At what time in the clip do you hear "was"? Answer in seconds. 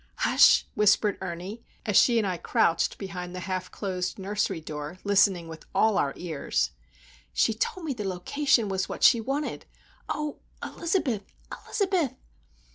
8.67-8.89